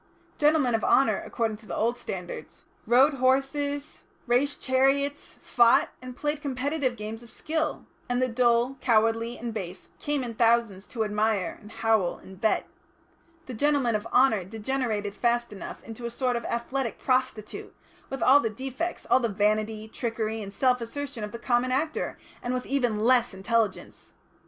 Gentlemen 0.39 0.73
of 0.73 0.83
honour, 0.83 1.21
according 1.23 1.57
to 1.57 1.67
the 1.67 1.75
old 1.75 1.95
standards, 1.95 2.65
rode 2.87 3.13
horses, 3.13 4.01
raced 4.25 4.59
chariots, 4.59 5.35
fought, 5.43 5.89
and 6.01 6.15
played 6.17 6.41
competitive 6.41 6.95
games 6.95 7.21
of 7.21 7.29
skill, 7.29 7.85
and 8.09 8.19
the 8.19 8.27
dull, 8.27 8.77
cowardly 8.81 9.37
and 9.37 9.53
base 9.53 9.89
came 9.99 10.23
in 10.23 10.33
thousands 10.33 10.87
to 10.87 11.03
admire, 11.03 11.55
and 11.61 11.71
howl, 11.71 12.17
and 12.17 12.41
bet. 12.41 12.67
The 13.45 13.53
gentlemen 13.53 13.93
of 13.93 14.07
honour 14.07 14.43
degenerated 14.43 15.13
fast 15.13 15.53
enough 15.53 15.83
into 15.83 16.07
a 16.07 16.09
sort 16.09 16.35
of 16.35 16.45
athletic 16.45 16.97
prostitute, 16.97 17.75
with 18.09 18.23
all 18.23 18.39
the 18.39 18.49
defects, 18.49 19.05
all 19.07 19.19
the 19.19 19.29
vanity, 19.29 19.87
trickery, 19.87 20.41
and 20.41 20.51
self 20.51 20.81
assertion 20.81 21.23
of 21.23 21.31
the 21.31 21.37
common 21.37 21.71
actor, 21.71 22.17
and 22.41 22.55
with 22.55 22.65
even 22.65 22.99
less 23.01 23.35
intelligence. 23.35 24.13